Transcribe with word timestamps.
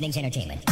evening's 0.00 0.16
entertainment. 0.16 0.64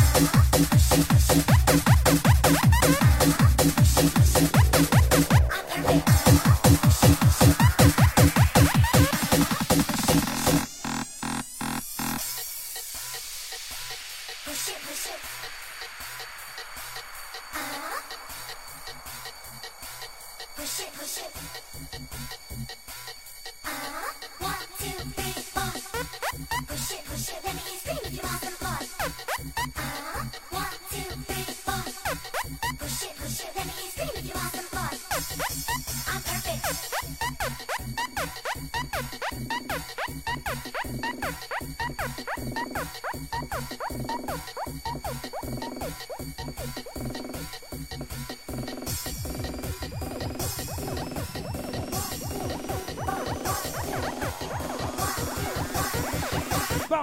Push 20.57 20.81
it, 20.81 20.93
push 20.95 21.19
it. 21.19 22.88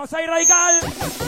Vamos 0.06 0.14
a 0.14 0.22
ir 0.22 0.30
radical. 0.30 1.25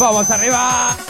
Vamos 0.00 0.30
arriba. 0.30 1.09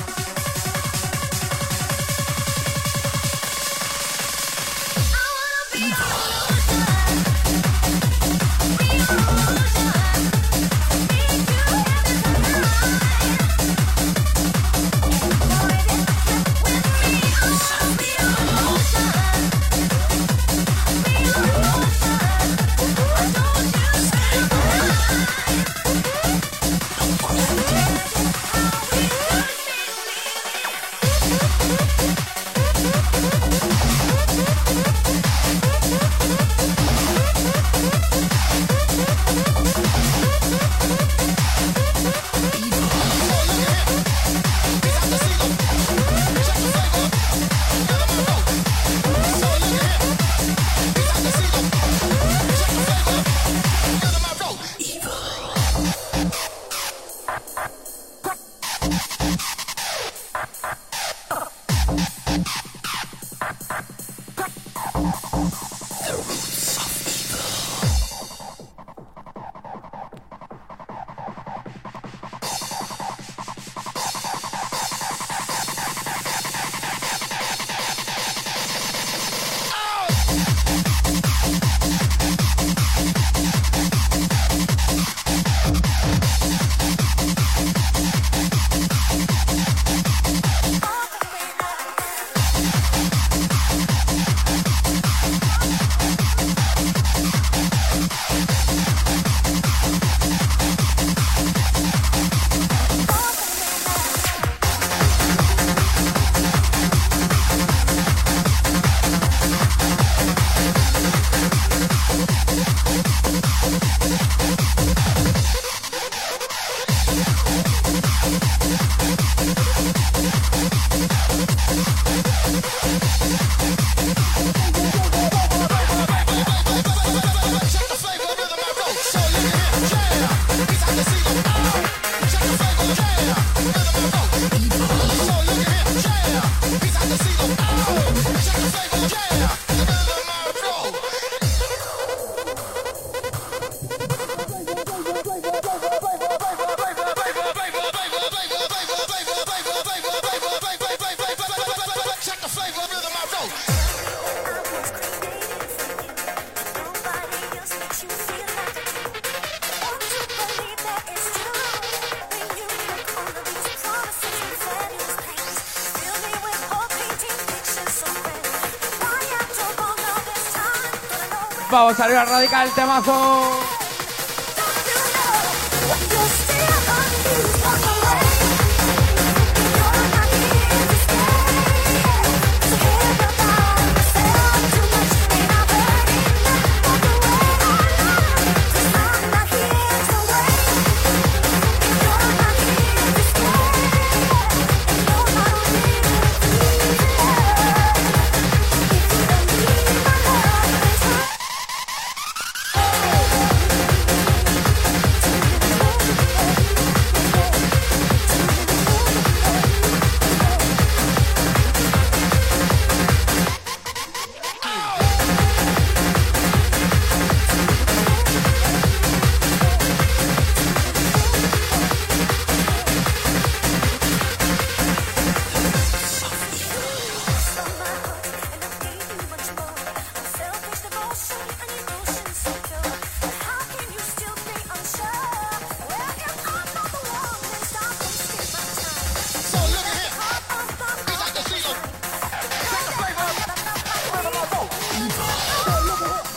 Vamos 171.71 172.01
arriba, 172.01 172.25
radical, 172.25 172.69
temazo. 172.75 173.70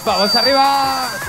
Vamos 0.06 0.36
arriba. 0.36 1.23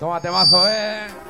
Toma 0.00 0.18
temazo, 0.18 0.66
eh. 0.66 1.29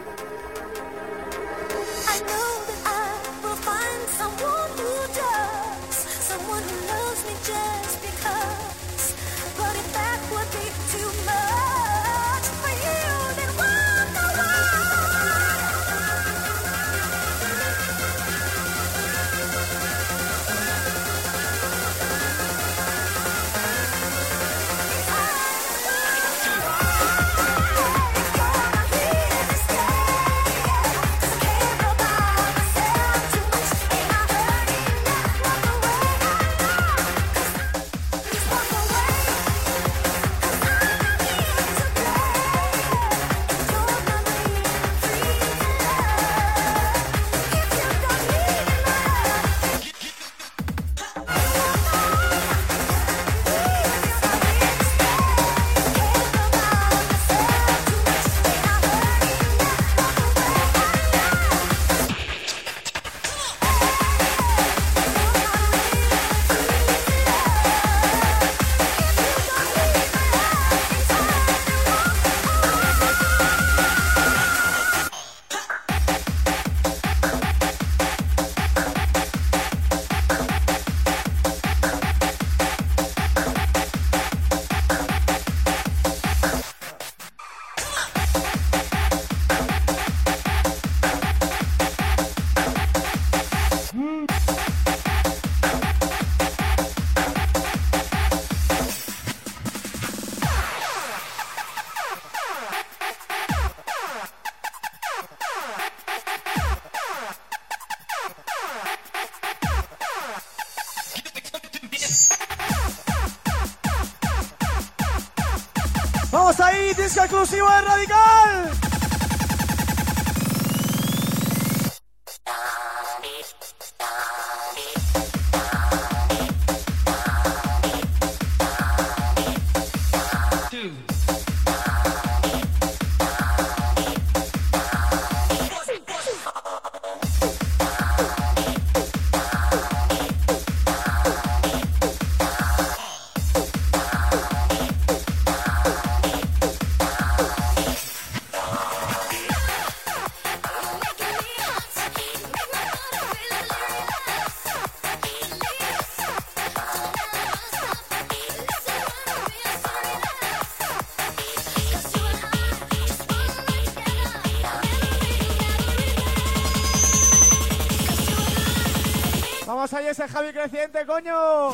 Ahí 170.01 170.09
ese 170.09 170.27
Javi 170.27 170.53
creciente, 170.53 171.05
coño. 171.07 171.71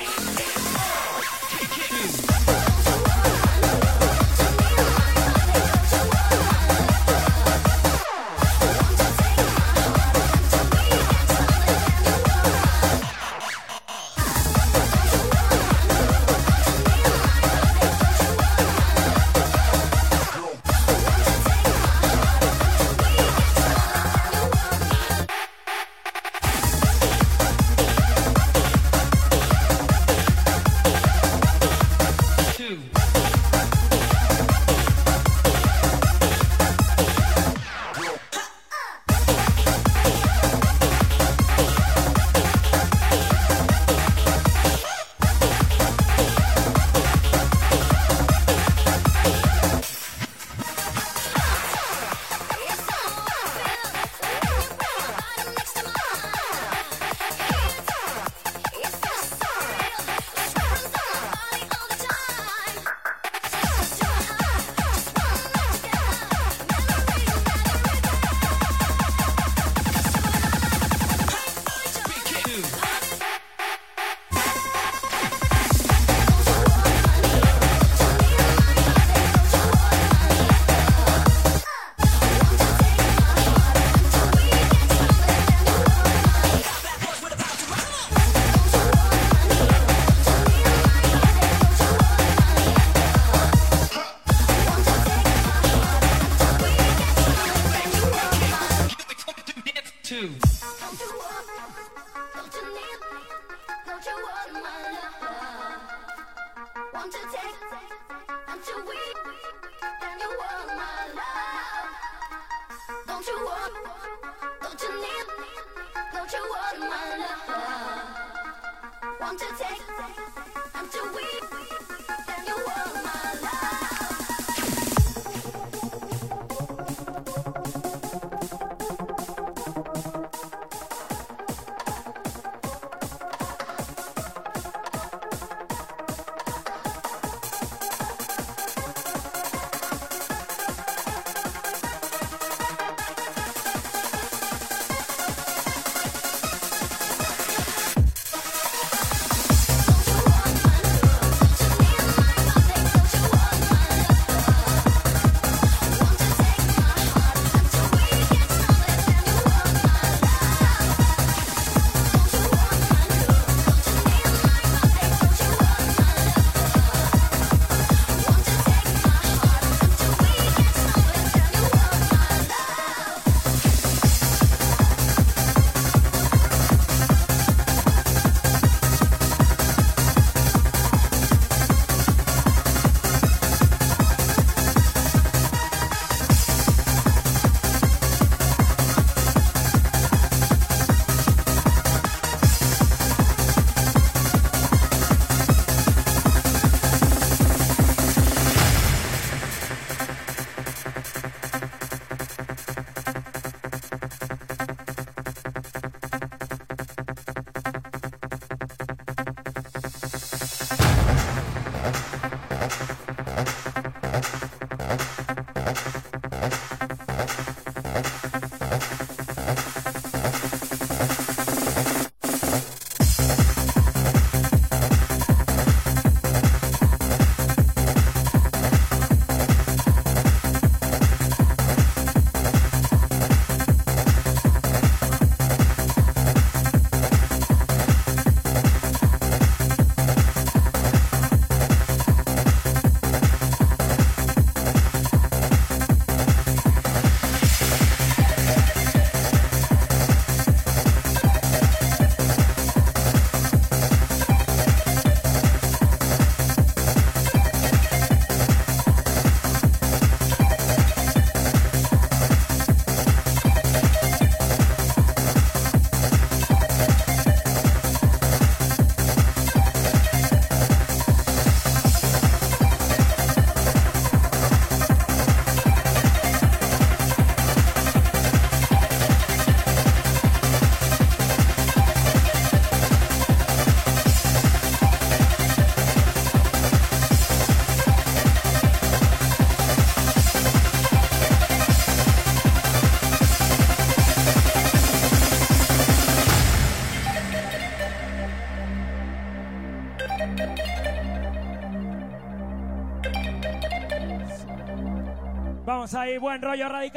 Buen 306.19 306.41
rollo 306.41 306.69
radical. 306.69 306.96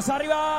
Vamos 0.00 0.08
arriba. 0.08 0.49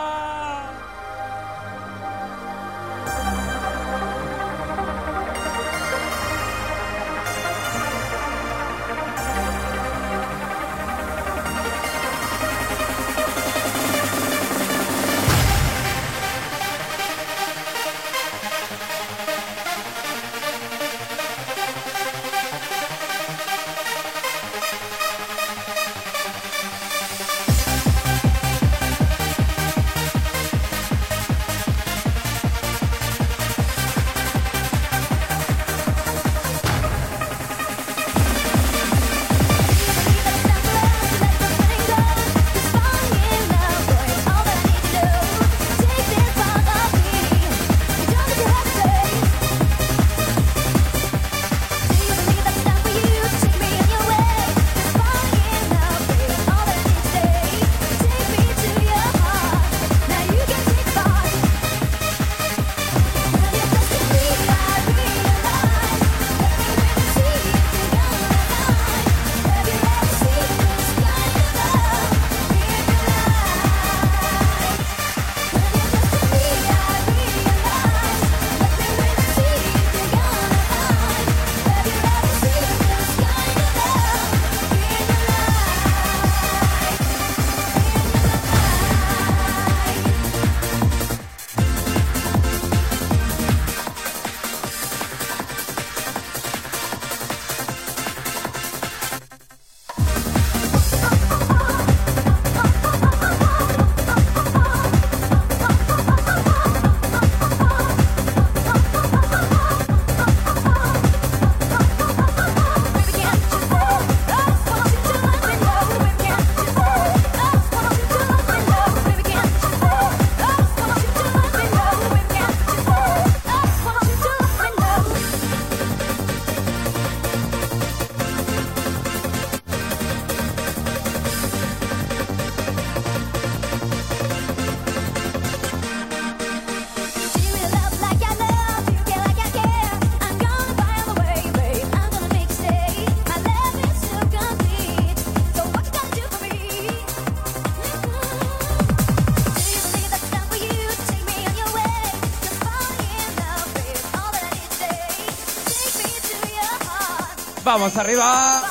Vamos 157.71 157.95
arriba. 157.95 158.70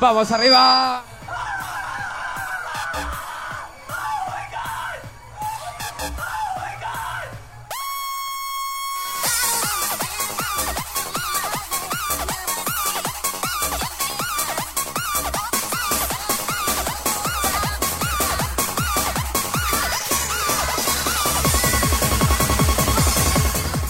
Vamos 0.00 0.32
arriba. 0.32 1.04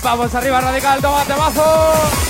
Vamos 0.03 0.35
arriba, 0.35 0.61
radical, 0.61 1.01
toma 1.01 1.25
temazo. 1.25 2.30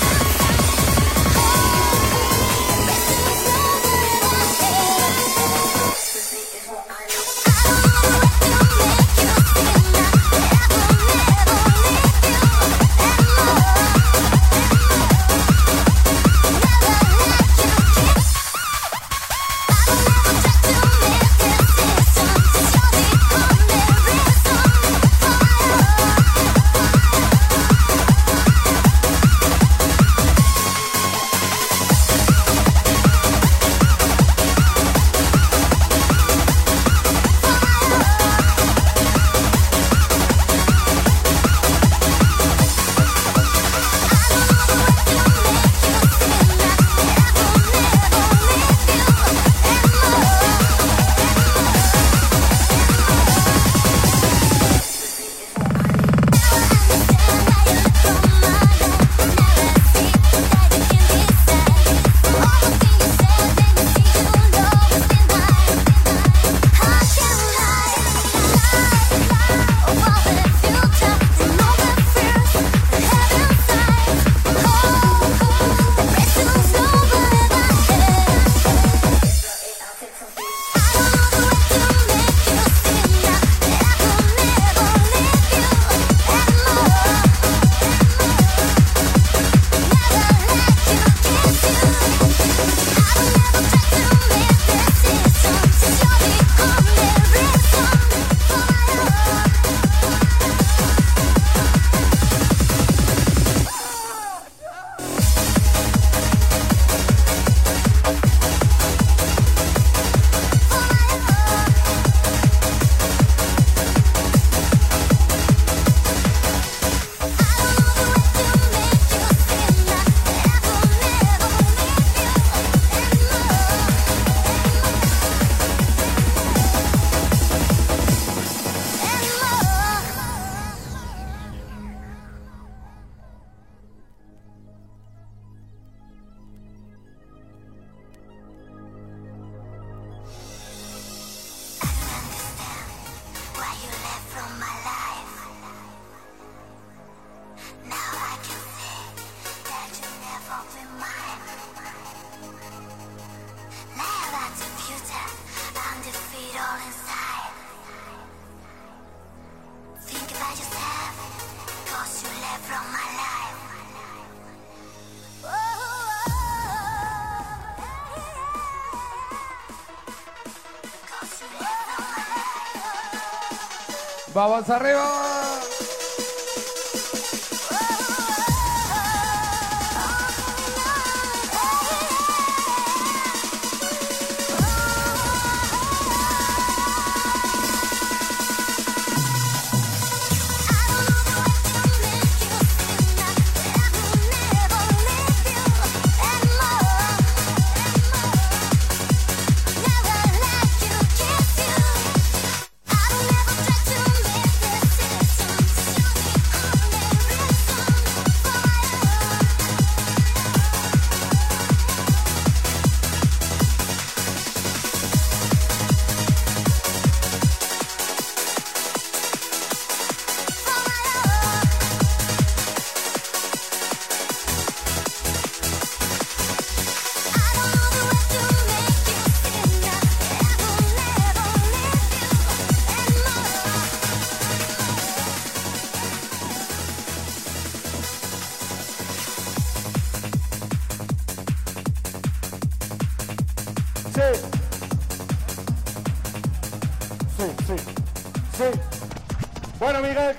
Vamos 174.40 174.70
arriba. 174.70 175.19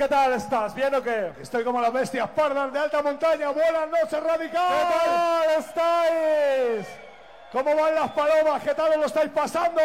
¿Qué 0.01 0.07
tal 0.07 0.33
estás? 0.33 0.73
¿Bien 0.73 0.95
o 0.95 1.03
qué? 1.03 1.31
Estoy 1.39 1.63
como 1.63 1.79
las 1.79 1.93
bestias 1.93 2.27
pardas 2.29 2.73
de 2.73 2.79
alta 2.79 3.03
montaña. 3.03 3.51
Buenas 3.51 3.87
noches, 3.87 4.23
radical. 4.23 4.87
¿Qué 4.87 5.05
tal 5.05 5.49
estáis? 5.59 6.87
¿Cómo 7.51 7.75
van 7.75 7.93
las 7.93 8.11
palomas? 8.11 8.63
¿Qué 8.63 8.73
tal 8.73 8.93
os 8.93 8.97
lo 8.97 9.05
estáis 9.05 9.29
pasando? 9.29 9.79